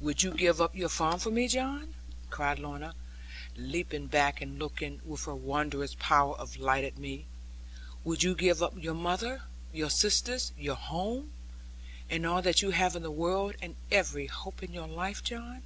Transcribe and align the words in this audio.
'Would 0.00 0.24
you 0.24 0.32
give 0.34 0.60
up 0.60 0.74
your 0.74 0.88
farm 0.88 1.20
for 1.20 1.30
me, 1.30 1.46
John?' 1.46 1.94
cried 2.30 2.58
Lorna, 2.58 2.96
leaping 3.54 4.08
back 4.08 4.40
and 4.40 4.58
looking, 4.58 5.00
with 5.04 5.26
her 5.26 5.36
wondrous 5.36 5.94
power 6.00 6.34
of 6.36 6.56
light 6.56 6.82
at 6.82 6.98
me; 6.98 7.26
'would 8.02 8.24
you 8.24 8.34
give 8.34 8.60
up 8.60 8.74
your 8.76 8.94
mother, 8.94 9.42
your 9.72 9.88
sisters, 9.88 10.50
your 10.58 10.74
home, 10.74 11.30
and 12.10 12.26
all 12.26 12.42
that 12.42 12.60
you 12.60 12.70
have 12.72 12.96
in 12.96 13.04
the 13.04 13.10
world 13.12 13.54
and 13.62 13.76
every 13.92 14.26
hope 14.26 14.62
of 14.64 14.70
your 14.74 14.88
life, 14.88 15.22
John?' 15.22 15.62